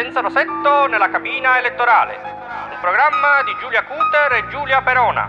Senza 0.00 0.20
Rosetto 0.20 0.86
nella 0.86 1.10
cabina 1.10 1.58
elettorale. 1.58 2.20
Un 2.22 2.78
programma 2.80 3.42
di 3.44 3.50
Giulia 3.58 3.82
Cuter 3.82 4.32
e 4.34 4.48
Giulia 4.48 4.80
Perona. 4.80 5.28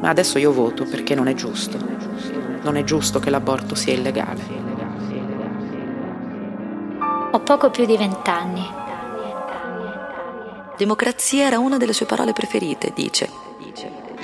Ma 0.00 0.08
adesso 0.08 0.38
io 0.38 0.50
voto 0.50 0.84
perché 0.84 1.14
non 1.14 1.28
è 1.28 1.34
giusto. 1.34 1.76
Non 2.62 2.78
è 2.78 2.84
giusto 2.84 3.20
che 3.20 3.28
l'aborto 3.28 3.74
sia 3.74 3.92
illegale. 3.92 4.40
Ho 7.32 7.40
poco 7.40 7.68
più 7.68 7.84
di 7.84 7.98
vent'anni. 7.98 8.66
Democrazia 10.78 11.44
era 11.44 11.58
una 11.58 11.76
delle 11.76 11.92
sue 11.92 12.06
parole 12.06 12.32
preferite, 12.32 12.92
dice. 12.94 13.30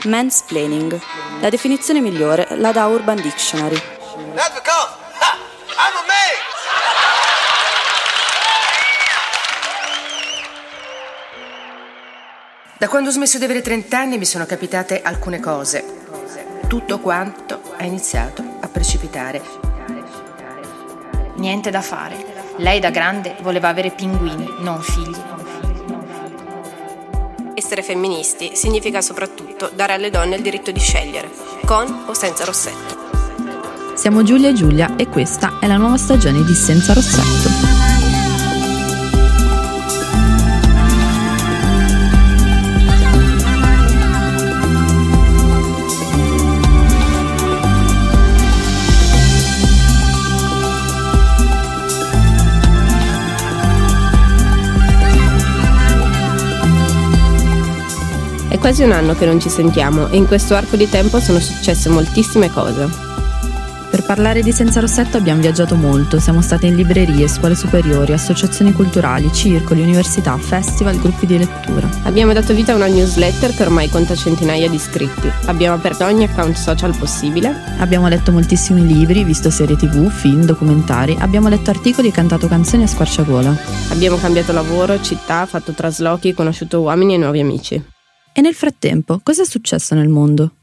Mansplaining. 0.04 0.98
La 1.40 1.50
definizione 1.50 2.00
migliore 2.00 2.46
la 2.52 2.72
dà 2.72 2.86
Urban 2.86 3.20
Dictionary. 3.20 3.76
That's 4.32 4.54
because 4.54 4.88
I'm 5.76 5.94
a 5.94 6.06
man. 6.06 6.51
Da 12.82 12.88
quando 12.88 13.10
ho 13.10 13.12
smesso 13.12 13.38
di 13.38 13.44
avere 13.44 13.62
30 13.62 13.96
anni 13.96 14.18
mi 14.18 14.24
sono 14.24 14.44
capitate 14.44 15.02
alcune 15.02 15.38
cose. 15.38 15.84
Tutto 16.66 16.98
quanto 16.98 17.60
ha 17.76 17.84
iniziato 17.84 18.42
a 18.58 18.66
precipitare. 18.66 19.40
Niente 21.36 21.70
da 21.70 21.80
fare. 21.80 22.16
Lei 22.56 22.80
da 22.80 22.90
grande 22.90 23.36
voleva 23.40 23.68
avere 23.68 23.92
pinguini, 23.92 24.56
non 24.58 24.82
figli. 24.82 25.16
Essere 27.54 27.84
femministi 27.84 28.56
significa 28.56 29.00
soprattutto 29.00 29.70
dare 29.72 29.92
alle 29.92 30.10
donne 30.10 30.34
il 30.34 30.42
diritto 30.42 30.72
di 30.72 30.80
scegliere, 30.80 31.30
con 31.64 32.06
o 32.06 32.14
senza 32.14 32.44
rossetto. 32.44 33.94
Siamo 33.94 34.24
Giulia 34.24 34.48
e 34.48 34.54
Giulia 34.54 34.96
e 34.96 35.06
questa 35.06 35.60
è 35.60 35.68
la 35.68 35.76
nuova 35.76 35.98
stagione 35.98 36.42
di 36.42 36.54
Senza 36.54 36.94
Rossetto. 36.94 37.81
Quasi 58.62 58.84
un 58.84 58.92
anno 58.92 59.16
che 59.16 59.26
non 59.26 59.40
ci 59.40 59.48
sentiamo 59.48 60.06
e 60.06 60.16
in 60.16 60.28
questo 60.28 60.54
arco 60.54 60.76
di 60.76 60.88
tempo 60.88 61.18
sono 61.18 61.40
successe 61.40 61.88
moltissime 61.88 62.48
cose. 62.48 62.88
Per 63.90 64.04
parlare 64.04 64.40
di 64.40 64.52
Senza 64.52 64.78
Rossetto 64.78 65.16
abbiamo 65.16 65.40
viaggiato 65.40 65.74
molto, 65.74 66.20
siamo 66.20 66.40
stati 66.40 66.68
in 66.68 66.76
librerie, 66.76 67.26
scuole 67.26 67.56
superiori, 67.56 68.12
associazioni 68.12 68.72
culturali, 68.72 69.32
circoli, 69.32 69.82
università, 69.82 70.38
festival, 70.38 70.96
gruppi 71.00 71.26
di 71.26 71.38
lettura. 71.38 71.90
Abbiamo 72.04 72.32
dato 72.32 72.54
vita 72.54 72.72
a 72.72 72.76
una 72.76 72.86
newsletter 72.86 73.52
che 73.52 73.64
ormai 73.64 73.88
conta 73.88 74.14
centinaia 74.14 74.68
di 74.68 74.76
iscritti. 74.76 75.28
Abbiamo 75.46 75.74
aperto 75.74 76.04
ogni 76.04 76.22
account 76.22 76.54
social 76.56 76.96
possibile. 76.96 77.52
Abbiamo 77.78 78.06
letto 78.06 78.30
moltissimi 78.30 78.86
libri, 78.86 79.24
visto 79.24 79.50
serie 79.50 79.74
tv, 79.74 80.08
film, 80.08 80.44
documentari, 80.44 81.16
abbiamo 81.18 81.48
letto 81.48 81.70
articoli 81.70 82.08
e 82.08 82.12
cantato 82.12 82.46
canzoni 82.46 82.84
a 82.84 82.86
squarciagola. 82.86 83.56
Abbiamo 83.88 84.18
cambiato 84.18 84.52
lavoro, 84.52 85.00
città, 85.00 85.46
fatto 85.46 85.72
traslochi, 85.72 86.32
conosciuto 86.32 86.80
uomini 86.80 87.14
e 87.14 87.18
nuovi 87.18 87.40
amici. 87.40 87.91
E 88.34 88.40
nel 88.40 88.54
frattempo, 88.54 89.20
cosa 89.22 89.42
è 89.42 89.44
successo 89.44 89.94
nel 89.94 90.08
mondo? 90.08 90.54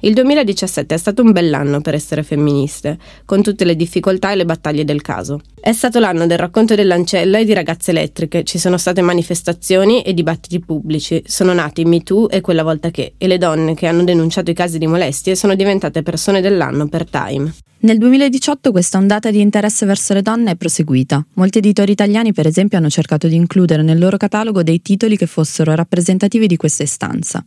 Il 0.00 0.12
2017 0.12 0.94
è 0.94 0.98
stato 0.98 1.22
un 1.22 1.32
bell'anno 1.32 1.80
per 1.80 1.94
essere 1.94 2.22
femministe, 2.22 2.98
con 3.24 3.42
tutte 3.42 3.64
le 3.64 3.74
difficoltà 3.74 4.30
e 4.30 4.36
le 4.36 4.44
battaglie 4.44 4.84
del 4.84 5.00
caso. 5.00 5.40
È 5.58 5.72
stato 5.72 5.98
l'anno 5.98 6.26
del 6.26 6.36
racconto 6.36 6.74
dell'ancella 6.74 7.38
e 7.38 7.46
di 7.46 7.54
ragazze 7.54 7.92
elettriche, 7.92 8.44
ci 8.44 8.58
sono 8.58 8.76
state 8.76 9.00
manifestazioni 9.00 10.02
e 10.02 10.12
dibattiti 10.12 10.60
pubblici, 10.60 11.22
sono 11.24 11.54
nati 11.54 11.84
Me 11.84 12.02
Too 12.02 12.28
e 12.28 12.42
quella 12.42 12.62
volta 12.62 12.90
che, 12.90 13.14
e 13.16 13.26
le 13.26 13.38
donne 13.38 13.74
che 13.74 13.86
hanno 13.86 14.04
denunciato 14.04 14.50
i 14.50 14.54
casi 14.54 14.78
di 14.78 14.86
molestie 14.86 15.34
sono 15.34 15.54
diventate 15.54 16.02
persone 16.02 16.42
dell'anno 16.42 16.88
per 16.88 17.08
Time. 17.08 17.54
Nel 17.78 17.98
2018 17.98 18.72
questa 18.72 18.98
ondata 18.98 19.30
di 19.30 19.40
interesse 19.40 19.86
verso 19.86 20.12
le 20.12 20.22
donne 20.22 20.52
è 20.52 20.56
proseguita. 20.56 21.24
Molti 21.34 21.58
editori 21.58 21.92
italiani, 21.92 22.32
per 22.32 22.46
esempio, 22.46 22.76
hanno 22.78 22.90
cercato 22.90 23.28
di 23.28 23.34
includere 23.34 23.82
nel 23.82 23.98
loro 23.98 24.18
catalogo 24.18 24.62
dei 24.62 24.82
titoli 24.82 25.16
che 25.16 25.26
fossero 25.26 25.74
rappresentativi 25.74 26.46
di 26.46 26.56
questa 26.56 26.82
istanza. 26.82 27.44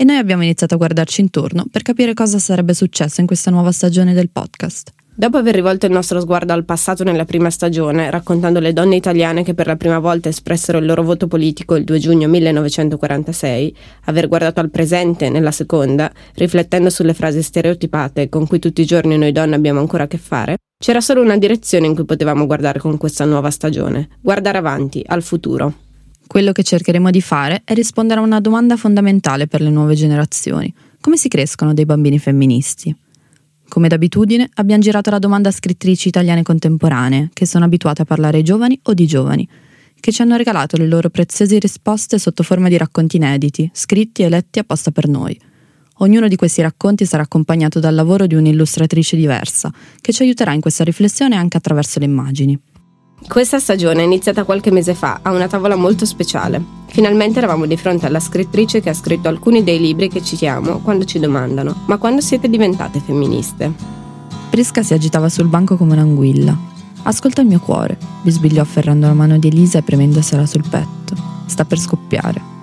E 0.00 0.04
noi 0.04 0.16
abbiamo 0.16 0.42
iniziato 0.42 0.72
a 0.72 0.76
guardarci 0.78 1.20
intorno 1.20 1.66
per 1.70 1.82
capire 1.82 2.14
cosa 2.14 2.38
sarebbe 2.38 2.72
successo 2.72 3.20
in 3.20 3.26
questa 3.26 3.50
nuova 3.50 3.70
stagione 3.70 4.14
del 4.14 4.30
podcast. 4.30 4.92
Dopo 5.14 5.36
aver 5.36 5.54
rivolto 5.54 5.84
il 5.84 5.92
nostro 5.92 6.18
sguardo 6.20 6.54
al 6.54 6.64
passato 6.64 7.04
nella 7.04 7.26
prima 7.26 7.50
stagione, 7.50 8.08
raccontando 8.08 8.60
le 8.60 8.72
donne 8.72 8.96
italiane 8.96 9.44
che 9.44 9.52
per 9.52 9.66
la 9.66 9.76
prima 9.76 9.98
volta 9.98 10.30
espressero 10.30 10.78
il 10.78 10.86
loro 10.86 11.02
voto 11.02 11.26
politico 11.26 11.76
il 11.76 11.84
2 11.84 11.98
giugno 11.98 12.28
1946, 12.28 13.76
aver 14.06 14.28
guardato 14.28 14.60
al 14.60 14.70
presente 14.70 15.28
nella 15.28 15.50
seconda, 15.50 16.10
riflettendo 16.32 16.88
sulle 16.88 17.12
frasi 17.12 17.42
stereotipate 17.42 18.30
con 18.30 18.46
cui 18.46 18.58
tutti 18.58 18.80
i 18.80 18.86
giorni 18.86 19.18
noi 19.18 19.32
donne 19.32 19.54
abbiamo 19.54 19.80
ancora 19.80 20.04
a 20.04 20.08
che 20.08 20.16
fare, 20.16 20.56
c'era 20.82 21.02
solo 21.02 21.20
una 21.20 21.36
direzione 21.36 21.84
in 21.84 21.94
cui 21.94 22.06
potevamo 22.06 22.46
guardare 22.46 22.78
con 22.78 22.96
questa 22.96 23.26
nuova 23.26 23.50
stagione, 23.50 24.08
guardare 24.22 24.56
avanti, 24.56 25.04
al 25.06 25.22
futuro. 25.22 25.88
Quello 26.30 26.52
che 26.52 26.62
cercheremo 26.62 27.10
di 27.10 27.20
fare 27.20 27.62
è 27.64 27.74
rispondere 27.74 28.20
a 28.20 28.22
una 28.22 28.38
domanda 28.38 28.76
fondamentale 28.76 29.48
per 29.48 29.60
le 29.60 29.68
nuove 29.68 29.96
generazioni. 29.96 30.72
Come 31.00 31.16
si 31.16 31.26
crescono 31.26 31.74
dei 31.74 31.84
bambini 31.84 32.20
femministi? 32.20 32.94
Come 33.68 33.88
d'abitudine 33.88 34.48
abbiamo 34.54 34.80
girato 34.80 35.10
la 35.10 35.18
domanda 35.18 35.48
a 35.48 35.52
scrittrici 35.52 36.06
italiane 36.06 36.44
contemporanee, 36.44 37.30
che 37.32 37.46
sono 37.46 37.64
abituate 37.64 38.02
a 38.02 38.04
parlare 38.04 38.36
ai 38.36 38.44
giovani 38.44 38.78
o 38.84 38.94
di 38.94 39.08
giovani, 39.08 39.48
che 39.98 40.12
ci 40.12 40.22
hanno 40.22 40.36
regalato 40.36 40.76
le 40.76 40.86
loro 40.86 41.10
preziose 41.10 41.58
risposte 41.58 42.16
sotto 42.20 42.44
forma 42.44 42.68
di 42.68 42.76
racconti 42.76 43.16
inediti, 43.16 43.68
scritti 43.74 44.22
e 44.22 44.28
letti 44.28 44.60
apposta 44.60 44.92
per 44.92 45.08
noi. 45.08 45.36
Ognuno 45.96 46.28
di 46.28 46.36
questi 46.36 46.62
racconti 46.62 47.06
sarà 47.06 47.24
accompagnato 47.24 47.80
dal 47.80 47.96
lavoro 47.96 48.28
di 48.28 48.36
un'illustratrice 48.36 49.16
diversa, 49.16 49.72
che 50.00 50.12
ci 50.12 50.22
aiuterà 50.22 50.52
in 50.52 50.60
questa 50.60 50.84
riflessione 50.84 51.34
anche 51.34 51.56
attraverso 51.56 51.98
le 51.98 52.04
immagini. 52.04 52.56
Questa 53.26 53.58
stagione 53.58 54.00
è 54.00 54.04
iniziata 54.04 54.44
qualche 54.44 54.70
mese 54.72 54.94
fa 54.94 55.20
a 55.22 55.30
una 55.30 55.46
tavola 55.46 55.76
molto 55.76 56.04
speciale. 56.04 56.78
Finalmente 56.86 57.38
eravamo 57.38 57.66
di 57.66 57.76
fronte 57.76 58.06
alla 58.06 58.18
scrittrice 58.18 58.80
che 58.80 58.88
ha 58.88 58.94
scritto 58.94 59.28
alcuni 59.28 59.62
dei 59.62 59.78
libri 59.78 60.08
che 60.08 60.22
citiamo 60.22 60.80
quando 60.80 61.04
ci 61.04 61.20
domandano: 61.20 61.82
Ma 61.86 61.98
quando 61.98 62.20
siete 62.20 62.48
diventate 62.48 62.98
femministe? 62.98 63.72
Prisca 64.50 64.82
si 64.82 64.94
agitava 64.94 65.28
sul 65.28 65.46
banco 65.46 65.76
come 65.76 65.92
un'anguilla. 65.92 66.56
Ascolta 67.02 67.40
il 67.42 67.46
mio 67.46 67.60
cuore, 67.60 67.96
bisbigliò 68.22 68.62
afferrando 68.62 69.06
la 69.06 69.14
mano 69.14 69.38
di 69.38 69.48
Elisa 69.48 69.78
e 69.78 69.82
premendosela 69.82 70.44
sul 70.44 70.64
petto. 70.68 71.14
Sta 71.46 71.64
per 71.64 71.78
scoppiare. 71.78 72.59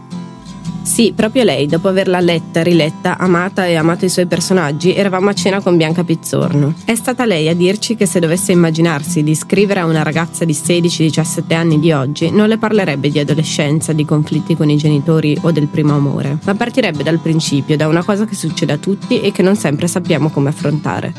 Sì, 0.87 1.11
proprio 1.13 1.43
lei, 1.43 1.67
dopo 1.67 1.89
averla 1.89 2.21
letta, 2.21 2.63
riletta, 2.63 3.17
amata 3.17 3.67
e 3.67 3.75
amato 3.75 4.05
i 4.05 4.09
suoi 4.09 4.25
personaggi, 4.25 4.95
eravamo 4.95 5.29
a 5.29 5.33
cena 5.33 5.61
con 5.61 5.75
Bianca 5.75 6.03
Pizzorno. 6.03 6.73
È 6.85 6.95
stata 6.95 7.25
lei 7.25 7.49
a 7.49 7.53
dirci 7.53 7.95
che 7.95 8.05
se 8.07 8.21
dovesse 8.21 8.53
immaginarsi 8.53 9.21
di 9.21 9.35
scrivere 9.35 9.81
a 9.81 9.85
una 9.85 10.01
ragazza 10.01 10.45
di 10.45 10.53
16-17 10.53 11.53
anni 11.53 11.79
di 11.79 11.91
oggi, 11.91 12.31
non 12.31 12.47
le 12.47 12.57
parlerebbe 12.57 13.11
di 13.11 13.19
adolescenza, 13.19 13.91
di 13.91 14.05
conflitti 14.05 14.55
con 14.55 14.69
i 14.69 14.77
genitori 14.77 15.37
o 15.41 15.51
del 15.51 15.67
primo 15.67 15.93
amore, 15.93 16.39
ma 16.45 16.55
partirebbe 16.55 17.03
dal 17.03 17.19
principio, 17.19 17.75
da 17.75 17.87
una 17.87 18.03
cosa 18.03 18.25
che 18.25 18.33
succede 18.33 18.73
a 18.73 18.77
tutti 18.77 19.19
e 19.19 19.31
che 19.31 19.43
non 19.43 19.57
sempre 19.57 19.87
sappiamo 19.87 20.29
come 20.29 20.49
affrontare. 20.49 21.13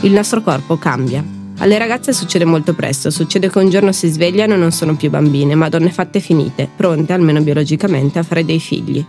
Il 0.00 0.12
nostro 0.12 0.40
corpo 0.40 0.76
cambia, 0.76 1.22
alle 1.60 1.76
ragazze 1.76 2.14
succede 2.14 2.46
molto 2.46 2.74
presto, 2.74 3.10
succede 3.10 3.50
che 3.50 3.58
un 3.58 3.68
giorno 3.68 3.92
si 3.92 4.08
svegliano 4.08 4.54
e 4.54 4.56
non 4.56 4.72
sono 4.72 4.96
più 4.96 5.10
bambine, 5.10 5.54
ma 5.54 5.68
donne 5.68 5.90
fatte 5.90 6.18
finite, 6.18 6.66
pronte, 6.74 7.12
almeno 7.12 7.42
biologicamente, 7.42 8.18
a 8.18 8.22
fare 8.22 8.46
dei 8.46 8.58
figli. 8.58 9.04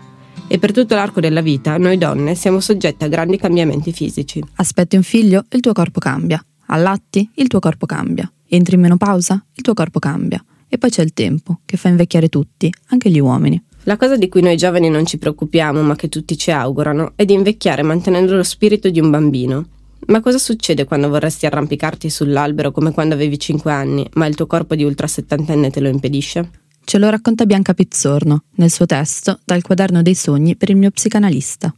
E 0.47 0.59
per 0.59 0.73
tutto 0.73 0.95
l'arco 0.95 1.21
della 1.21 1.39
vita, 1.39 1.77
noi 1.77 1.97
donne 1.97 2.35
siamo 2.35 2.59
soggette 2.59 3.05
a 3.05 3.07
grandi 3.07 3.37
cambiamenti 3.37 3.93
fisici. 3.93 4.43
Aspetti 4.55 4.97
un 4.97 5.03
figlio, 5.03 5.45
il 5.49 5.61
tuo 5.61 5.71
corpo 5.71 6.01
cambia. 6.01 6.43
Allatti, 6.67 7.29
il 7.35 7.47
tuo 7.47 7.59
corpo 7.59 7.85
cambia. 7.85 8.29
Entri 8.49 8.75
in 8.75 8.81
menopausa, 8.81 9.41
il 9.53 9.63
tuo 9.63 9.73
corpo 9.73 9.99
cambia. 9.99 10.43
E 10.67 10.77
poi 10.77 10.89
c'è 10.89 11.03
il 11.03 11.13
tempo, 11.13 11.61
che 11.63 11.77
fa 11.77 11.87
invecchiare 11.87 12.27
tutti, 12.27 12.69
anche 12.89 13.09
gli 13.09 13.19
uomini. 13.19 13.63
La 13.83 13.95
cosa 13.95 14.17
di 14.17 14.27
cui 14.27 14.41
noi 14.41 14.57
giovani 14.57 14.89
non 14.89 15.05
ci 15.05 15.17
preoccupiamo, 15.17 15.81
ma 15.83 15.95
che 15.95 16.09
tutti 16.09 16.37
ci 16.37 16.51
augurano, 16.51 17.13
è 17.15 17.23
di 17.23 17.33
invecchiare 17.33 17.81
mantenendo 17.81 18.35
lo 18.35 18.43
spirito 18.43 18.89
di 18.89 18.99
un 18.99 19.09
bambino. 19.09 19.65
Ma 20.07 20.19
cosa 20.19 20.37
succede 20.37 20.85
quando 20.85 21.09
vorresti 21.09 21.45
arrampicarti 21.45 22.09
sull'albero 22.09 22.71
come 22.71 22.91
quando 22.91 23.13
avevi 23.13 23.37
5 23.37 23.71
anni, 23.71 24.09
ma 24.13 24.25
il 24.25 24.35
tuo 24.35 24.47
corpo 24.47 24.75
di 24.75 24.83
ultra 24.83 25.07
settantenne 25.07 25.69
te 25.69 25.79
lo 25.79 25.87
impedisce? 25.87 26.49
Ce 26.83 26.97
lo 26.97 27.09
racconta 27.09 27.45
Bianca 27.45 27.73
Pizzorno 27.73 28.45
nel 28.55 28.71
suo 28.71 28.85
testo 28.85 29.39
Dal 29.45 29.61
quaderno 29.61 30.01
dei 30.01 30.15
sogni 30.15 30.55
per 30.55 30.69
il 30.69 30.77
mio 30.77 30.89
psicanalista. 30.91 31.73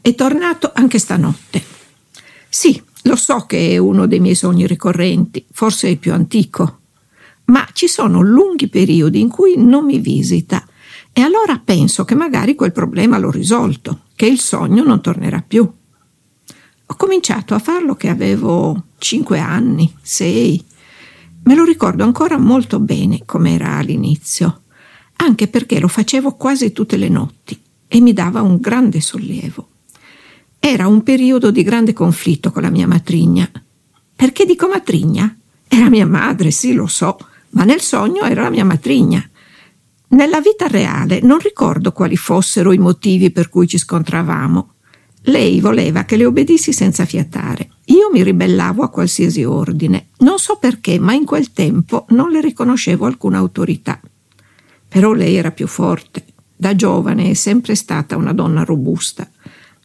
È 0.00 0.14
tornato 0.14 0.70
anche 0.74 0.98
stanotte. 0.98 1.62
Sì, 2.48 2.80
lo 3.04 3.16
so 3.16 3.46
che 3.46 3.70
è 3.70 3.78
uno 3.78 4.06
dei 4.06 4.20
miei 4.20 4.34
sogni 4.34 4.66
ricorrenti, 4.66 5.44
forse 5.50 5.88
il 5.88 5.98
più 5.98 6.12
antico, 6.12 6.80
ma 7.46 7.66
ci 7.72 7.88
sono 7.88 8.20
lunghi 8.20 8.68
periodi 8.68 9.20
in 9.20 9.28
cui 9.28 9.54
non 9.56 9.84
mi 9.84 9.98
visita 9.98 10.64
e 11.12 11.20
allora 11.20 11.60
penso 11.64 12.04
che 12.04 12.14
magari 12.14 12.54
quel 12.54 12.72
problema 12.72 13.18
l'ho 13.18 13.30
risolto, 13.30 14.01
che 14.22 14.28
il 14.28 14.38
sogno 14.38 14.84
non 14.84 15.00
tornerà 15.00 15.42
più. 15.44 15.68
Ho 16.86 16.94
cominciato 16.94 17.54
a 17.54 17.58
farlo 17.58 17.96
che 17.96 18.08
avevo 18.08 18.84
5 18.98 19.40
anni, 19.40 19.92
6, 20.00 20.64
Me 21.42 21.56
lo 21.56 21.64
ricordo 21.64 22.04
ancora 22.04 22.38
molto 22.38 22.78
bene 22.78 23.22
come 23.26 23.54
era 23.54 23.78
all'inizio, 23.78 24.62
anche 25.16 25.48
perché 25.48 25.80
lo 25.80 25.88
facevo 25.88 26.36
quasi 26.36 26.70
tutte 26.70 26.96
le 26.96 27.08
notti 27.08 27.60
e 27.88 28.00
mi 28.00 28.12
dava 28.12 28.42
un 28.42 28.58
grande 28.58 29.00
sollievo. 29.00 29.70
Era 30.60 30.86
un 30.86 31.02
periodo 31.02 31.50
di 31.50 31.64
grande 31.64 31.92
conflitto 31.92 32.52
con 32.52 32.62
la 32.62 32.70
mia 32.70 32.86
matrigna. 32.86 33.50
Perché 34.14 34.44
dico 34.44 34.68
matrigna? 34.68 35.36
Era 35.66 35.88
mia 35.88 36.06
madre, 36.06 36.52
sì, 36.52 36.74
lo 36.74 36.86
so, 36.86 37.18
ma 37.50 37.64
nel 37.64 37.80
sogno 37.80 38.22
era 38.22 38.42
la 38.42 38.50
mia 38.50 38.64
matrigna. 38.64 39.28
Nella 40.12 40.42
vita 40.42 40.66
reale 40.66 41.20
non 41.22 41.38
ricordo 41.38 41.92
quali 41.92 42.16
fossero 42.18 42.72
i 42.72 42.78
motivi 42.78 43.30
per 43.30 43.48
cui 43.48 43.66
ci 43.66 43.78
scontravamo. 43.78 44.74
Lei 45.22 45.58
voleva 45.60 46.04
che 46.04 46.16
le 46.16 46.26
obbedissi 46.26 46.74
senza 46.74 47.06
fiatare. 47.06 47.70
Io 47.86 48.10
mi 48.12 48.22
ribellavo 48.22 48.82
a 48.82 48.90
qualsiasi 48.90 49.42
ordine. 49.44 50.08
Non 50.18 50.38
so 50.38 50.56
perché, 50.56 50.98
ma 50.98 51.14
in 51.14 51.24
quel 51.24 51.52
tempo 51.52 52.04
non 52.10 52.30
le 52.30 52.42
riconoscevo 52.42 53.06
alcuna 53.06 53.38
autorità. 53.38 53.98
Però 54.86 55.14
lei 55.14 55.36
era 55.36 55.50
più 55.50 55.66
forte. 55.66 56.24
Da 56.54 56.76
giovane 56.76 57.30
è 57.30 57.34
sempre 57.34 57.74
stata 57.74 58.14
una 58.14 58.34
donna 58.34 58.64
robusta. 58.64 59.26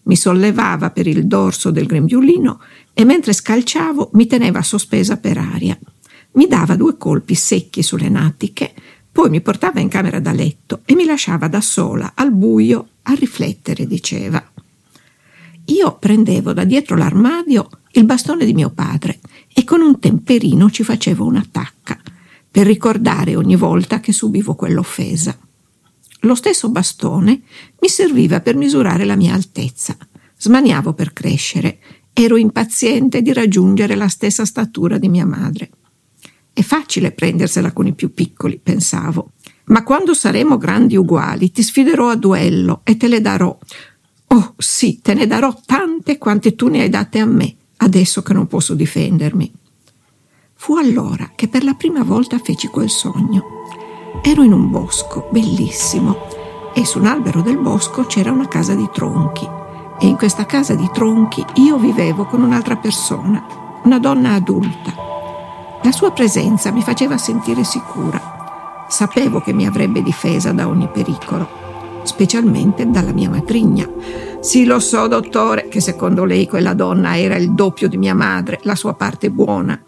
Mi 0.04 0.18
sollevava 0.18 0.90
per 0.90 1.08
il 1.08 1.26
dorso 1.26 1.72
del 1.72 1.86
grembiulino 1.86 2.60
e 2.94 3.06
mentre 3.06 3.32
scalciavo 3.32 4.10
mi 4.14 4.28
teneva 4.28 4.62
sospesa 4.62 5.16
per 5.16 5.38
aria. 5.38 5.78
Mi 6.34 6.48
dava 6.48 6.76
due 6.76 6.98
colpi 6.98 7.34
secchi 7.34 7.82
sulle 7.82 8.10
natiche, 8.10 8.74
poi 9.18 9.32
mi 9.32 9.42
portava 9.42 9.80
in 9.80 9.88
camera 9.88 10.20
da 10.20 10.32
letto 10.32 10.82
e 10.86 10.94
mi 10.94 11.04
lasciava 11.04 11.48
da 11.48 11.60
sola, 11.60 12.12
al 12.14 12.32
buio, 12.32 12.90
a 13.02 13.14
riflettere, 13.16 13.88
diceva. 13.88 14.52
Io 15.66 15.98
prendevo 15.98 16.54
da 16.54 16.64
dietro 16.64 16.96
l'armadio 16.96 17.68
il 17.94 18.06
bastone 18.06 18.46
di 18.46 18.54
mio 18.54 18.70
padre 18.70 19.20
e 19.52 19.64
con 19.64 19.82
un 19.82 19.98
temperino 20.00 20.70
ci 20.70 20.84
facevo 20.84 21.26
una 21.26 21.44
tacca 21.50 22.00
per 22.52 22.68
ricordare 22.68 23.36
ogni 23.36 23.56
volta 23.56 24.00
che 24.02 24.14
subivo 24.14 24.54
quell'offesa. 24.54 25.36
Lo 26.20 26.36
stesso 26.36 26.70
bastone 26.70 27.42
mi 27.80 27.90
serviva 27.90 28.40
per 28.40 28.56
misurare 28.56 29.04
la 29.04 29.16
mia 29.16 29.34
altezza. 29.34 29.98
Smaniavo 30.38 30.94
per 30.94 31.14
crescere. 31.14 31.80
Ero 32.14 32.38
impaziente 32.38 33.24
di 33.24 33.34
raggiungere 33.34 33.96
la 33.96 34.10
stessa 34.10 34.46
statura 34.46 35.00
di 35.00 35.10
mia 35.10 35.26
madre. 35.26 35.72
È 36.58 36.64
facile 36.64 37.12
prendersela 37.12 37.72
con 37.72 37.86
i 37.86 37.94
più 37.94 38.16
piccoli, 38.16 38.58
pensavo. 38.58 39.34
Ma 39.66 39.84
quando 39.84 40.16
saremo 40.16 40.58
grandi 40.58 40.96
uguali 40.96 41.52
ti 41.52 41.62
sfiderò 41.62 42.10
a 42.10 42.16
duello 42.16 42.82
e 42.84 42.98
te 42.98 43.08
le 43.08 43.22
darò. 43.22 43.56
Oh 44.30 44.54
sì, 44.58 45.00
te 45.00 45.14
ne 45.14 45.28
darò 45.28 45.56
tante 45.64 46.18
quante 46.18 46.56
tu 46.56 46.68
ne 46.68 46.82
hai 46.82 46.90
date 46.90 47.20
a 47.20 47.28
me, 47.28 47.56
adesso 47.78 48.24
che 48.24 48.34
non 48.34 48.48
posso 48.48 48.74
difendermi. 48.74 49.54
Fu 50.56 50.78
allora 50.78 51.34
che 51.36 51.48
per 51.48 51.64
la 51.64 51.76
prima 51.76 52.02
volta 52.02 52.40
feci 52.40 52.70
quel 52.70 52.90
sogno. 52.90 53.44
Ero 54.24 54.42
in 54.42 54.52
un 54.52 54.72
bosco 54.72 55.30
bellissimo 55.32 56.26
e 56.74 56.86
su 56.86 56.98
un 56.98 57.06
albero 57.06 57.44
del 57.44 57.60
bosco 57.60 58.08
c'era 58.08 58.32
una 58.32 58.48
casa 58.48 58.74
di 58.74 58.90
tronchi 58.92 59.48
e 60.00 60.08
in 60.08 60.16
questa 60.16 60.48
casa 60.48 60.74
di 60.74 60.90
tronchi 60.92 61.46
io 61.58 61.78
vivevo 61.78 62.26
con 62.26 62.42
un'altra 62.42 62.78
persona, 62.78 63.46
una 63.84 64.00
donna 64.00 64.34
adulta. 64.34 65.17
La 65.84 65.92
sua 65.92 66.12
presenza 66.12 66.72
mi 66.72 66.82
faceva 66.82 67.18
sentire 67.18 67.64
sicura. 67.64 68.86
Sapevo 68.90 69.42
che 69.42 69.54
mi 69.54 69.66
avrebbe 69.66 70.02
difesa 70.02 70.52
da 70.52 70.68
ogni 70.68 70.90
pericolo, 70.90 72.02
specialmente 72.04 72.90
dalla 72.90 73.14
mia 73.14 73.30
matrigna. 73.30 73.90
Sì, 74.40 74.66
lo 74.66 74.80
so, 74.80 75.08
dottore, 75.08 75.68
che 75.68 75.80
secondo 75.80 76.26
lei 76.26 76.48
quella 76.48 76.74
donna 76.74 77.18
era 77.18 77.36
il 77.36 77.54
doppio 77.54 77.88
di 77.88 77.98
mia 77.98 78.16
madre, 78.16 78.60
la 78.64 78.76
sua 78.76 78.94
parte 78.96 79.30
buona. 79.30 79.82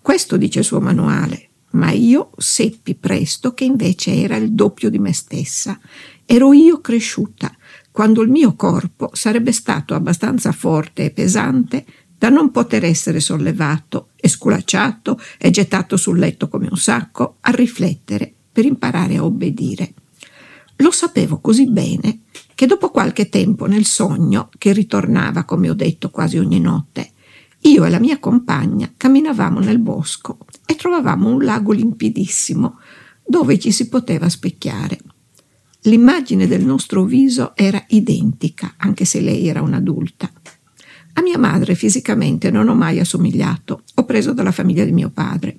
Questo 0.00 0.36
dice 0.36 0.60
il 0.60 0.64
suo 0.64 0.80
manuale 0.80 1.50
ma 1.72 1.90
io 1.90 2.30
seppi 2.36 2.94
presto 2.94 3.52
che 3.52 3.64
invece 3.64 4.14
era 4.14 4.36
il 4.36 4.52
doppio 4.52 4.90
di 4.90 4.98
me 4.98 5.12
stessa. 5.12 5.78
Ero 6.24 6.52
io 6.52 6.80
cresciuta, 6.80 7.54
quando 7.90 8.22
il 8.22 8.30
mio 8.30 8.54
corpo 8.54 9.10
sarebbe 9.12 9.52
stato 9.52 9.94
abbastanza 9.94 10.52
forte 10.52 11.04
e 11.04 11.10
pesante 11.10 11.84
da 12.20 12.28
non 12.28 12.50
poter 12.50 12.84
essere 12.84 13.18
sollevato 13.18 14.10
e 14.16 14.28
sculacciato 14.28 15.18
e 15.38 15.48
gettato 15.48 15.96
sul 15.96 16.18
letto 16.18 16.50
come 16.50 16.68
un 16.70 16.76
sacco 16.76 17.36
a 17.40 17.50
riflettere 17.50 18.30
per 18.52 18.66
imparare 18.66 19.16
a 19.16 19.24
obbedire. 19.24 19.94
Lo 20.76 20.90
sapevo 20.90 21.40
così 21.40 21.66
bene 21.70 22.24
che 22.54 22.66
dopo 22.66 22.90
qualche 22.90 23.30
tempo 23.30 23.64
nel 23.64 23.86
sogno, 23.86 24.50
che 24.58 24.74
ritornava, 24.74 25.44
come 25.44 25.70
ho 25.70 25.74
detto, 25.74 26.10
quasi 26.10 26.36
ogni 26.36 26.60
notte, 26.60 27.12
io 27.60 27.86
e 27.86 27.88
la 27.88 27.98
mia 27.98 28.18
compagna 28.18 28.92
camminavamo 28.94 29.60
nel 29.60 29.78
bosco 29.78 30.40
e 30.66 30.76
trovavamo 30.76 31.26
un 31.26 31.42
lago 31.42 31.72
limpidissimo 31.72 32.80
dove 33.24 33.58
ci 33.58 33.72
si 33.72 33.88
poteva 33.88 34.28
specchiare. 34.28 34.98
L'immagine 35.84 36.46
del 36.46 36.66
nostro 36.66 37.04
viso 37.04 37.56
era 37.56 37.82
identica, 37.88 38.74
anche 38.76 39.06
se 39.06 39.22
lei 39.22 39.48
era 39.48 39.62
un'adulta. 39.62 40.30
A 41.20 41.22
mia 41.22 41.36
madre 41.36 41.74
fisicamente 41.74 42.50
non 42.50 42.68
ho 42.68 42.74
mai 42.74 42.98
assomigliato, 42.98 43.82
ho 43.96 44.04
preso 44.06 44.32
dalla 44.32 44.52
famiglia 44.52 44.86
di 44.86 44.92
mio 44.92 45.10
padre. 45.10 45.58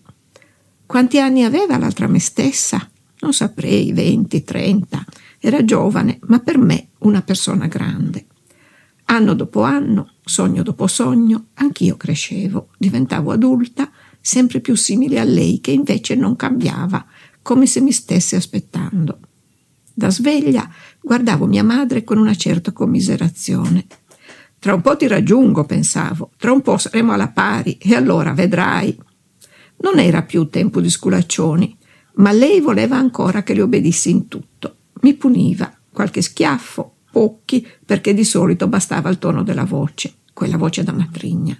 Quanti 0.87 1.19
anni 1.19 1.43
aveva 1.43 1.77
l'altra 1.77 2.07
me 2.07 2.17
stessa? 2.17 2.89
Non 3.19 3.31
saprei, 3.31 3.93
venti, 3.93 4.43
trenta. 4.43 5.05
Era 5.37 5.63
giovane, 5.63 6.17
ma 6.23 6.39
per 6.39 6.57
me 6.57 6.87
una 7.01 7.21
persona 7.21 7.67
grande. 7.67 8.25
Anno 9.05 9.35
dopo 9.35 9.61
anno, 9.61 10.13
sogno 10.25 10.63
dopo 10.63 10.87
sogno, 10.87 11.49
anch'io 11.53 11.95
crescevo, 11.95 12.69
diventavo 12.75 13.31
adulta, 13.31 13.91
sempre 14.19 14.61
più 14.61 14.73
simile 14.73 15.19
a 15.19 15.23
lei, 15.23 15.61
che 15.61 15.69
invece 15.69 16.15
non 16.15 16.35
cambiava, 16.35 17.05
come 17.43 17.67
se 17.67 17.81
mi 17.81 17.91
stesse 17.91 18.35
aspettando. 18.35 19.19
Da 19.93 20.09
sveglia 20.09 20.67
guardavo 20.99 21.45
mia 21.45 21.63
madre 21.63 22.03
con 22.03 22.17
una 22.17 22.33
certa 22.33 22.71
commiserazione. 22.71 23.85
Tra 24.61 24.75
un 24.75 24.81
po' 24.81 24.95
ti 24.95 25.07
raggiungo, 25.07 25.63
pensavo, 25.63 26.29
tra 26.37 26.51
un 26.51 26.61
po' 26.61 26.77
saremo 26.77 27.13
alla 27.13 27.29
pari 27.29 27.79
e 27.81 27.95
allora 27.95 28.31
vedrai. 28.31 28.95
Non 29.77 29.97
era 29.97 30.21
più 30.21 30.49
tempo 30.49 30.79
di 30.81 30.89
sculaccioni, 30.91 31.75
ma 32.17 32.31
lei 32.31 32.61
voleva 32.61 32.95
ancora 32.95 33.41
che 33.41 33.55
le 33.55 33.63
obbedissi 33.63 34.11
in 34.11 34.27
tutto. 34.27 34.75
Mi 35.01 35.15
puniva, 35.15 35.75
qualche 35.91 36.21
schiaffo, 36.21 36.97
pochi, 37.11 37.67
perché 37.83 38.13
di 38.13 38.23
solito 38.23 38.67
bastava 38.67 39.09
il 39.09 39.17
tono 39.17 39.41
della 39.41 39.65
voce, 39.65 40.17
quella 40.31 40.57
voce 40.57 40.83
da 40.83 40.91
matrigna. 40.91 41.59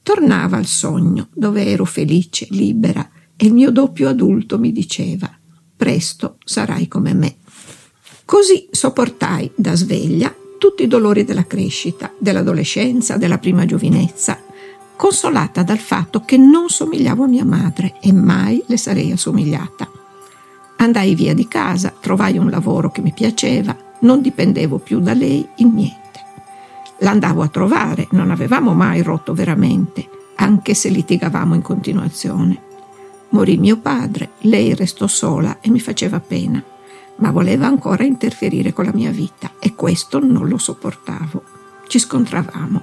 Tornava 0.00 0.58
al 0.58 0.66
sogno, 0.66 1.26
dove 1.34 1.66
ero 1.66 1.84
felice, 1.84 2.46
libera, 2.50 3.10
e 3.34 3.46
il 3.46 3.52
mio 3.52 3.72
doppio 3.72 4.08
adulto 4.08 4.60
mi 4.60 4.70
diceva 4.70 5.28
presto 5.76 6.38
sarai 6.44 6.86
come 6.86 7.14
me. 7.14 7.38
Così 8.24 8.68
sopportai 8.70 9.50
da 9.56 9.74
sveglia 9.74 10.32
tutti 10.58 10.82
i 10.82 10.88
dolori 10.88 11.24
della 11.24 11.46
crescita, 11.46 12.12
dell'adolescenza, 12.18 13.16
della 13.16 13.38
prima 13.38 13.64
giovinezza, 13.64 14.38
consolata 14.96 15.62
dal 15.62 15.78
fatto 15.78 16.20
che 16.20 16.36
non 16.36 16.68
somigliavo 16.68 17.24
a 17.24 17.28
mia 17.28 17.44
madre 17.44 17.98
e 18.00 18.12
mai 18.12 18.62
le 18.66 18.76
sarei 18.76 19.12
assomigliata. 19.12 19.88
Andai 20.78 21.14
via 21.14 21.34
di 21.34 21.46
casa, 21.48 21.92
trovai 22.00 22.38
un 22.38 22.50
lavoro 22.50 22.90
che 22.90 23.00
mi 23.00 23.12
piaceva, 23.12 23.76
non 24.00 24.20
dipendevo 24.20 24.78
più 24.78 25.00
da 25.00 25.14
lei 25.14 25.46
in 25.56 25.74
niente. 25.74 26.20
L'andavo 27.00 27.42
a 27.42 27.48
trovare, 27.48 28.08
non 28.12 28.30
avevamo 28.30 28.72
mai 28.72 29.02
rotto 29.02 29.34
veramente, 29.34 30.08
anche 30.36 30.74
se 30.74 30.88
litigavamo 30.88 31.54
in 31.54 31.62
continuazione. 31.62 32.62
Morì 33.30 33.56
mio 33.58 33.78
padre, 33.78 34.30
lei 34.40 34.74
restò 34.74 35.06
sola 35.06 35.58
e 35.60 35.68
mi 35.68 35.80
faceva 35.80 36.20
pena, 36.20 36.62
ma 37.16 37.30
voleva 37.30 37.66
ancora 37.66 38.04
interferire 38.04 38.72
con 38.72 38.84
la 38.84 38.94
mia 38.94 39.10
vita 39.10 39.52
e 39.58 39.74
questo 39.74 40.18
non 40.18 40.48
lo 40.48 40.58
sopportavo. 40.58 41.42
Ci 41.86 41.98
scontravamo. 41.98 42.82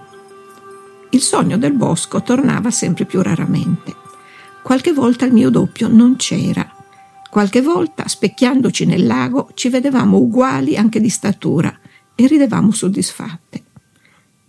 Il 1.12 1.22
sogno 1.22 1.58
del 1.58 1.74
bosco 1.74 2.22
tornava 2.22 2.72
sempre 2.72 3.06
più 3.06 3.22
raramente. 3.22 3.96
Qualche 4.64 4.94
volta 4.94 5.26
il 5.26 5.34
mio 5.34 5.50
doppio 5.50 5.88
non 5.88 6.16
c'era 6.16 6.74
Qualche 7.34 7.64
volta, 7.64 8.08
specchiandoci 8.08 8.86
nel 8.86 9.08
lago, 9.08 9.50
ci 9.56 9.70
vedevamo 9.70 10.18
uguali 10.18 10.78
anche 10.78 11.00
di 11.00 11.10
statura 11.10 11.76
e 12.14 12.28
ridevamo 12.28 12.70
soddisfatte. 12.70 13.64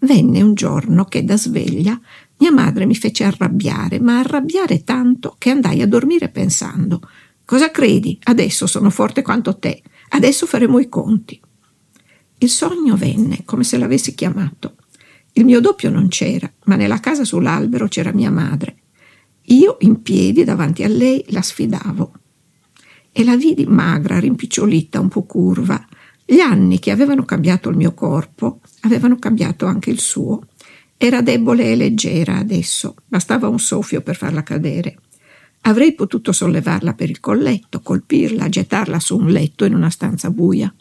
Venne 0.00 0.43
un 0.43 0.53
giorno 0.53 1.07
che 1.07 1.25
da 1.25 1.38
sveglia 1.38 1.99
mia 2.37 2.53
madre 2.53 2.85
mi 2.85 2.95
fece 2.95 3.25
arrabbiare, 3.25 4.00
ma 4.00 4.19
arrabbiare 4.19 4.85
tanto 4.85 5.35
che 5.38 5.49
andai 5.49 5.81
a 5.81 5.87
dormire 5.87 6.29
pensando 6.29 7.00
Cosa 7.44 7.70
credi? 7.70 8.18
Adesso 8.22 8.66
sono 8.66 8.90
forte 8.90 9.22
quanto 9.22 9.58
te. 9.58 9.82
Adesso 10.10 10.46
faremo 10.46 10.78
i 10.78 10.88
conti. 10.88 11.40
Il 12.38 12.48
sogno 12.48 12.96
venne 12.96 13.42
come 13.44 13.64
se 13.64 13.76
l'avessi 13.76 14.14
chiamato. 14.14 14.76
Il 15.32 15.44
mio 15.44 15.60
doppio 15.60 15.90
non 15.90 16.08
c'era, 16.08 16.50
ma 16.64 16.76
nella 16.76 17.00
casa 17.00 17.24
sull'albero 17.24 17.88
c'era 17.88 18.12
mia 18.12 18.30
madre. 18.30 18.76
Io 19.48 19.76
in 19.80 20.00
piedi 20.00 20.44
davanti 20.44 20.84
a 20.84 20.88
lei 20.88 21.24
la 21.28 21.42
sfidavo 21.42 22.12
e 23.12 23.24
la 23.24 23.36
vidi 23.36 23.66
magra, 23.66 24.18
rimpicciolita, 24.18 24.98
un 24.98 25.08
po' 25.08 25.24
curva. 25.24 25.86
Gli 26.24 26.40
anni 26.40 26.78
che 26.78 26.90
avevano 26.90 27.24
cambiato 27.24 27.68
il 27.68 27.76
mio 27.76 27.92
corpo 27.92 28.60
avevano 28.80 29.18
cambiato 29.18 29.66
anche 29.66 29.90
il 29.90 30.00
suo. 30.00 30.46
Era 30.96 31.20
debole 31.20 31.70
e 31.70 31.76
leggera 31.76 32.36
adesso, 32.38 32.94
bastava 33.06 33.48
un 33.48 33.58
soffio 33.58 34.00
per 34.00 34.16
farla 34.16 34.42
cadere. 34.42 34.98
Avrei 35.66 35.94
potuto 35.94 36.33
sollevarla 36.33 36.92
per 36.92 37.09
il 37.09 37.21
colletto, 37.21 37.80
colpirla, 37.80 38.50
gettarla 38.50 39.00
su 39.00 39.16
un 39.16 39.28
letto 39.28 39.64
in 39.64 39.75
una 39.75 39.88
stanza 39.88 40.30
buia. 40.30 40.73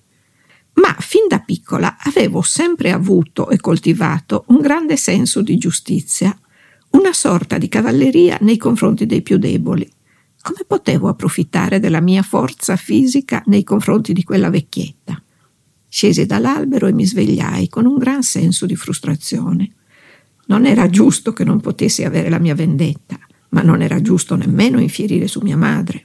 Ma 0.73 0.93
fin 0.99 1.27
da 1.29 1.39
piccola 1.39 1.95
avevo 1.99 2.41
sempre 2.41 2.91
avuto 2.91 3.49
e 3.49 3.57
coltivato 3.59 4.43
un 4.47 4.59
grande 4.59 4.97
senso 4.97 5.41
di 5.41 5.57
giustizia, 5.57 6.37
una 6.91 7.13
sorta 7.13 7.57
di 7.57 7.69
cavalleria 7.69 8.37
nei 8.41 8.57
confronti 8.57 9.05
dei 9.05 9.21
più 9.21 9.37
deboli. 9.37 9.89
Come 10.41 10.65
potevo 10.67 11.07
approfittare 11.07 11.79
della 11.79 12.01
mia 12.01 12.21
forza 12.21 12.75
fisica 12.75 13.41
nei 13.45 13.63
confronti 13.63 14.11
di 14.11 14.23
quella 14.23 14.49
vecchietta? 14.49 15.21
Scesi 15.87 16.25
dall'albero 16.25 16.87
e 16.87 16.91
mi 16.91 17.05
svegliai 17.05 17.69
con 17.69 17.85
un 17.85 17.97
gran 17.97 18.21
senso 18.21 18.65
di 18.65 18.75
frustrazione. 18.75 19.75
Non 20.47 20.65
era 20.65 20.89
giusto 20.89 21.31
che 21.31 21.45
non 21.45 21.61
potessi 21.61 22.03
avere 22.03 22.27
la 22.27 22.39
mia 22.39 22.53
vendetta 22.53 23.17
ma 23.53 23.61
non 23.61 23.81
era 23.81 24.01
giusto 24.01 24.35
nemmeno 24.35 24.79
infierire 24.79 25.27
su 25.27 25.39
mia 25.41 25.57
madre. 25.57 26.03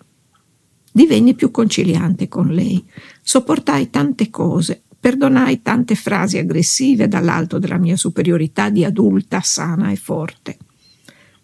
Divenni 0.93 1.35
più 1.35 1.51
conciliante 1.51 2.29
con 2.29 2.49
lei, 2.49 2.85
sopportai 3.23 3.91
tante 3.91 4.31
cose, 4.31 4.83
perdonai 4.99 5.63
tante 5.63 5.95
frasi 5.95 6.39
aggressive 6.39 7.09
dall'alto 7.09 7.59
della 7.59 7.79
mia 7.79 7.97
superiorità 7.97 8.69
di 8.69 8.85
adulta, 8.85 9.41
sana 9.41 9.91
e 9.91 9.97
forte. 9.97 10.59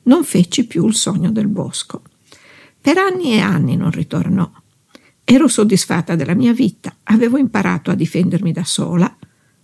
Non 0.05 0.25
feci 0.25 0.67
più 0.67 0.87
il 0.87 0.95
sogno 0.95 1.31
del 1.31 1.49
bosco. 1.49 2.03
Per 2.81 2.99
anni 2.99 3.33
e 3.33 3.41
anni 3.41 3.77
non 3.77 3.91
ritornò. 3.91 4.51
Ero 5.25 5.49
soddisfatta 5.49 6.17
della 6.17 6.35
mia 6.35 6.53
vita, 6.53 6.95
avevo 7.05 7.39
imparato 7.39 7.91
a 7.91 7.95
difendermi 7.95 8.53
da 8.53 8.65
sola, 8.65 9.17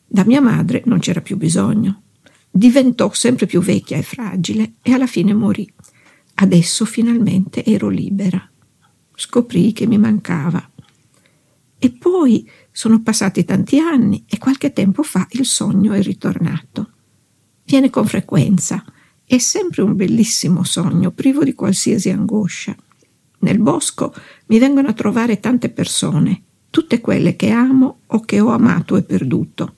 da 0.06 0.24
mia 0.24 0.40
madre 0.40 0.82
non 0.86 1.00
c'era 1.00 1.20
più 1.20 1.36
bisogno. 1.36 2.02
Diventò 2.50 3.12
sempre 3.12 3.46
più 3.46 3.60
vecchia 3.60 3.98
e 3.98 4.02
fragile 4.02 4.72
e 4.82 4.92
alla 4.92 5.06
fine 5.06 5.34
morì. 5.34 5.70
Adesso 6.42 6.86
finalmente 6.86 7.62
ero 7.66 7.90
libera. 7.90 8.42
Scoprì 9.14 9.72
che 9.72 9.86
mi 9.86 9.98
mancava. 9.98 10.70
E 11.78 11.90
poi 11.90 12.48
sono 12.72 13.02
passati 13.02 13.44
tanti 13.44 13.78
anni 13.78 14.24
e 14.26 14.38
qualche 14.38 14.72
tempo 14.72 15.02
fa 15.02 15.26
il 15.32 15.44
sogno 15.44 15.92
è 15.92 16.00
ritornato. 16.00 16.92
Viene 17.64 17.90
con 17.90 18.06
frequenza. 18.06 18.82
È 19.22 19.36
sempre 19.36 19.82
un 19.82 19.94
bellissimo 19.94 20.64
sogno, 20.64 21.10
privo 21.10 21.44
di 21.44 21.52
qualsiasi 21.52 22.08
angoscia. 22.08 22.74
Nel 23.40 23.58
bosco 23.58 24.14
mi 24.46 24.58
vengono 24.58 24.88
a 24.88 24.94
trovare 24.94 25.40
tante 25.40 25.68
persone, 25.68 26.42
tutte 26.70 27.02
quelle 27.02 27.36
che 27.36 27.50
amo 27.50 28.00
o 28.06 28.20
che 28.20 28.40
ho 28.40 28.48
amato 28.48 28.96
e 28.96 29.02
perduto. 29.02 29.76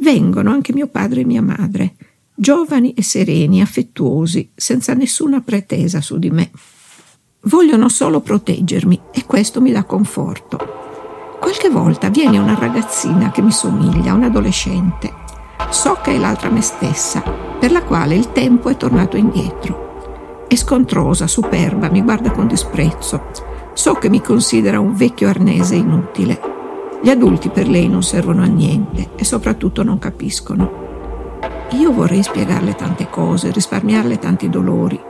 Vengono 0.00 0.50
anche 0.50 0.72
mio 0.72 0.86
padre 0.86 1.22
e 1.22 1.24
mia 1.24 1.42
madre 1.42 1.96
giovani 2.40 2.94
e 2.94 3.02
sereni, 3.02 3.60
affettuosi, 3.60 4.52
senza 4.54 4.94
nessuna 4.94 5.42
pretesa 5.42 6.00
su 6.00 6.18
di 6.18 6.30
me. 6.30 6.50
Vogliono 7.42 7.90
solo 7.90 8.20
proteggermi 8.20 8.98
e 9.12 9.26
questo 9.26 9.60
mi 9.60 9.72
dà 9.72 9.84
conforto. 9.84 10.58
Qualche 11.38 11.68
volta 11.68 12.08
viene 12.08 12.38
una 12.38 12.54
ragazzina 12.58 13.30
che 13.30 13.42
mi 13.42 13.50
somiglia, 13.52 14.14
un 14.14 14.22
adolescente. 14.22 15.12
So 15.68 15.98
che 16.02 16.14
è 16.14 16.18
l'altra 16.18 16.48
me 16.48 16.62
stessa, 16.62 17.20
per 17.20 17.72
la 17.72 17.82
quale 17.82 18.14
il 18.14 18.32
tempo 18.32 18.70
è 18.70 18.76
tornato 18.78 19.18
indietro. 19.18 20.46
È 20.48 20.56
scontrosa, 20.56 21.26
superba, 21.26 21.90
mi 21.90 22.00
guarda 22.00 22.30
con 22.30 22.46
disprezzo. 22.46 23.22
So 23.74 23.94
che 23.94 24.08
mi 24.08 24.22
considera 24.22 24.80
un 24.80 24.94
vecchio 24.94 25.28
arnese 25.28 25.74
inutile. 25.74 26.40
Gli 27.02 27.10
adulti 27.10 27.50
per 27.50 27.68
lei 27.68 27.86
non 27.86 28.02
servono 28.02 28.42
a 28.42 28.46
niente 28.46 29.10
e 29.14 29.24
soprattutto 29.26 29.82
non 29.82 29.98
capiscono. 29.98 30.89
Io 31.72 31.92
vorrei 31.92 32.22
spiegarle 32.22 32.74
tante 32.74 33.08
cose, 33.08 33.52
risparmiarle 33.52 34.18
tanti 34.18 34.48
dolori, 34.48 35.00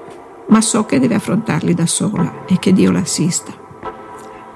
ma 0.48 0.60
so 0.60 0.84
che 0.84 0.98
deve 0.98 1.14
affrontarli 1.14 1.72
da 1.72 1.86
sola 1.86 2.44
e 2.46 2.58
che 2.58 2.72
Dio 2.72 2.90
l'assista. 2.90 3.52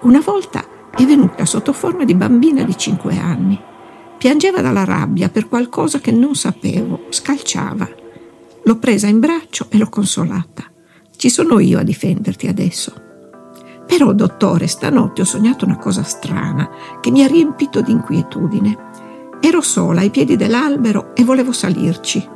Una 0.03 0.21
volta 0.21 0.65
è 0.95 1.05
venuta 1.05 1.47
sotto 1.47 1.73
forma 1.73 2.05
di 2.05 2.15
bambina 2.15 2.63
di 2.63 2.77
cinque 2.77 3.19
anni. 3.19 3.59
Piangeva 4.19 4.61
dalla 4.61 4.85
rabbia 4.85 5.31
per 5.31 5.49
qualcosa 5.49 5.99
che 5.99 6.13
non 6.13 6.35
sapevo, 6.35 7.07
scalciava. 7.09 7.89
L'ho 8.65 8.77
presa 8.77 9.07
in 9.07 9.19
braccio 9.19 9.67
e 9.71 9.79
l'ho 9.79 9.89
consolata. 9.89 10.65
Ci 11.17 11.31
sono 11.31 11.59
io 11.59 11.79
a 11.79 11.83
difenderti 11.83 12.47
adesso. 12.49 12.93
Però, 13.87 14.13
dottore, 14.13 14.67
stanotte 14.67 15.23
ho 15.23 15.25
sognato 15.25 15.65
una 15.65 15.79
cosa 15.79 16.03
strana 16.03 16.69
che 17.01 17.11
mi 17.11 17.23
ha 17.23 17.27
riempito 17.27 17.81
di 17.81 17.93
inquietudine. 17.93 18.79
Ero 19.47 19.61
sola 19.61 20.01
ai 20.01 20.09
piedi 20.09 20.37
dell'albero 20.37 21.11
e 21.15 21.23
volevo 21.23 21.53
salirci. 21.53 22.27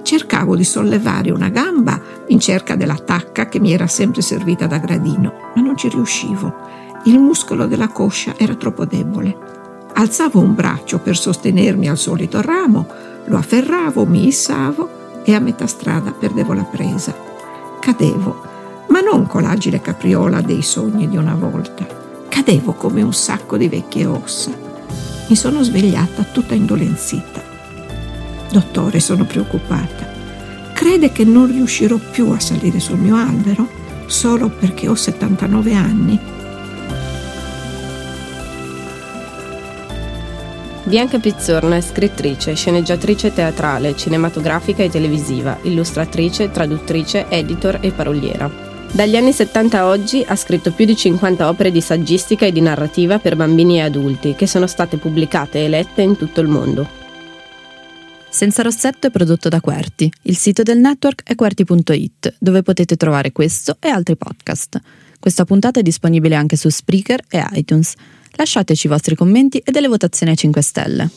Cercavo 0.00 0.56
di 0.56 0.64
sollevare 0.64 1.30
una 1.30 1.50
gamba 1.50 2.00
in 2.28 2.40
cerca 2.40 2.76
della 2.76 2.94
tacca 2.94 3.46
che 3.46 3.60
mi 3.60 3.74
era 3.74 3.86
sempre 3.86 4.22
servita 4.22 4.66
da 4.66 4.78
gradino, 4.78 5.34
ma 5.54 5.60
non 5.60 5.76
ci 5.76 5.90
riuscivo. 5.90 6.54
Il 7.04 7.18
muscolo 7.18 7.66
della 7.66 7.88
coscia 7.88 8.32
era 8.38 8.54
troppo 8.54 8.86
debole. 8.86 9.36
Alzavo 9.92 10.40
un 10.40 10.54
braccio 10.54 10.98
per 10.98 11.18
sostenermi 11.18 11.90
al 11.90 11.98
solito 11.98 12.40
ramo, 12.40 12.86
lo 13.26 13.36
afferravo, 13.36 14.06
mi 14.06 14.26
issavo 14.26 15.24
e 15.24 15.34
a 15.34 15.40
metà 15.40 15.66
strada 15.66 16.10
perdevo 16.12 16.54
la 16.54 16.64
presa. 16.64 17.14
Cadevo, 17.80 18.40
ma 18.88 19.02
non 19.02 19.26
con 19.26 19.42
l'agile 19.42 19.82
capriola 19.82 20.40
dei 20.40 20.62
sogni 20.62 21.06
di 21.06 21.18
una 21.18 21.34
volta. 21.34 21.86
Cadevo 22.30 22.72
come 22.72 23.02
un 23.02 23.12
sacco 23.12 23.58
di 23.58 23.68
vecchie 23.68 24.06
ossa 24.06 24.65
mi 25.28 25.36
sono 25.36 25.62
svegliata 25.62 26.24
tutta 26.24 26.54
indolenzita. 26.54 27.42
Dottore, 28.50 29.00
sono 29.00 29.24
preoccupata. 29.24 30.06
Crede 30.72 31.10
che 31.10 31.24
non 31.24 31.46
riuscirò 31.46 31.96
più 31.96 32.30
a 32.30 32.40
salire 32.40 32.80
sul 32.80 32.98
mio 32.98 33.16
albero 33.16 33.68
solo 34.06 34.48
perché 34.48 34.88
ho 34.88 34.94
79 34.94 35.74
anni? 35.74 36.20
Bianca 40.84 41.18
Pizzorno 41.18 41.74
è 41.74 41.80
scrittrice, 41.80 42.54
sceneggiatrice 42.54 43.32
teatrale, 43.32 43.96
cinematografica 43.96 44.84
e 44.84 44.88
televisiva, 44.88 45.58
illustratrice, 45.62 46.52
traduttrice, 46.52 47.26
editor 47.28 47.78
e 47.80 47.90
paroliera. 47.90 48.65
Dagli 48.92 49.16
anni 49.16 49.32
70 49.32 49.78
a 49.78 49.86
oggi 49.88 50.24
ha 50.26 50.36
scritto 50.36 50.72
più 50.72 50.84
di 50.86 50.96
50 50.96 51.48
opere 51.48 51.70
di 51.70 51.80
saggistica 51.80 52.46
e 52.46 52.52
di 52.52 52.60
narrativa 52.60 53.18
per 53.18 53.36
bambini 53.36 53.76
e 53.76 53.82
adulti, 53.82 54.34
che 54.34 54.46
sono 54.46 54.66
state 54.66 54.96
pubblicate 54.96 55.64
e 55.64 55.68
lette 55.68 56.02
in 56.02 56.16
tutto 56.16 56.40
il 56.40 56.48
mondo. 56.48 57.04
Senza 58.28 58.62
Rossetto 58.62 59.06
è 59.06 59.10
prodotto 59.10 59.48
da 59.48 59.60
Querti. 59.60 60.10
Il 60.22 60.36
sito 60.36 60.62
del 60.62 60.78
network 60.78 61.22
è 61.24 61.34
querti.it, 61.34 62.36
dove 62.38 62.62
potete 62.62 62.96
trovare 62.96 63.32
questo 63.32 63.76
e 63.80 63.88
altri 63.88 64.16
podcast. 64.16 64.78
Questa 65.18 65.44
puntata 65.44 65.80
è 65.80 65.82
disponibile 65.82 66.34
anche 66.34 66.56
su 66.56 66.68
Spreaker 66.68 67.22
e 67.28 67.42
iTunes. 67.52 67.94
Lasciateci 68.32 68.86
i 68.86 68.90
vostri 68.90 69.14
commenti 69.14 69.58
e 69.58 69.72
delle 69.72 69.88
votazioni 69.88 70.32
a 70.32 70.34
5 70.34 70.62
stelle. 70.62 71.10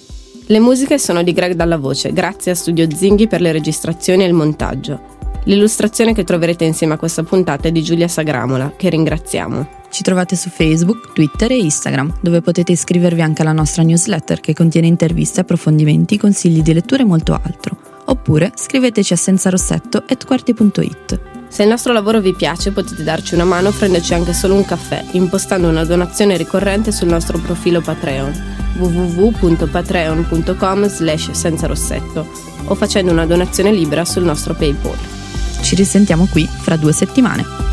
Le 0.46 0.60
musiche 0.60 0.98
sono 0.98 1.22
di 1.22 1.34
Greg 1.34 1.54
Dalla 1.54 1.78
Voce, 1.78 2.14
grazie 2.14 2.52
a 2.52 2.56
Studio 2.56 2.90
Zinghi 2.90 3.28
per 3.28 3.42
le 3.42 3.52
registrazioni 3.52 4.24
e 4.24 4.28
il 4.28 4.34
montaggio. 4.34 5.19
L'illustrazione 5.50 6.14
che 6.14 6.24
troverete 6.24 6.64
insieme 6.64 6.94
a 6.94 6.98
questa 6.98 7.24
puntata 7.24 7.68
è 7.68 7.72
di 7.72 7.82
Giulia 7.82 8.08
Sagramola, 8.08 8.74
che 8.78 8.88
ringraziamo. 8.90 9.68
Ci 9.90 10.04
trovate 10.04 10.36
su 10.36 10.50
Facebook, 10.50 11.12
Twitter 11.12 11.52
e 11.52 11.58
Instagram, 11.58 12.18
dove 12.22 12.42
potete 12.42 12.74
iscrivervi 12.74 13.24
anche 13.24 13.42
alla 13.42 13.52
nostra 13.52 13.82
newsletter 13.82 14.42
che 14.42 14.54
contiene 14.54 14.86
interviste, 14.86 15.40
approfondimenti, 15.40 16.20
consigli 16.20 16.62
di 16.62 16.72
lettura 16.72 17.02
e 17.02 17.06
molto 17.06 17.34
altro. 17.34 17.76
Oppure 18.06 18.52
scriveteci 18.54 19.14
a 19.14 19.16
senzarossetto.quarti.it. 19.16 21.20
Se 21.48 21.64
il 21.64 21.70
nostro 21.70 21.94
lavoro 21.94 22.22
vi 22.22 22.36
piace 22.36 22.72
potete 22.72 23.02
darci 23.02 23.34
una 23.34 23.46
mano 23.46 23.70
o 23.70 23.72
prenderci 23.72 24.14
anche 24.14 24.34
solo 24.34 24.54
un 24.54 24.66
caffè 24.66 25.04
impostando 25.14 25.68
una 25.68 25.84
donazione 25.84 26.38
ricorrente 26.38 26.92
sul 26.92 27.08
nostro 27.08 27.40
profilo 27.40 27.82
Patreon 27.82 28.58
www.patreon.com 28.78 30.88
slash 30.88 31.32
senzarossetto 31.32 32.28
o 32.66 32.76
facendo 32.76 33.12
una 33.12 33.26
donazione 33.26 33.72
libera 33.72 34.06
sul 34.06 34.26
nostro 34.26 34.54
Paypal. 34.54 35.19
Ci 35.62 35.76
risentiamo 35.76 36.28
qui 36.28 36.48
fra 36.48 36.76
due 36.76 36.94
settimane. 36.94 37.69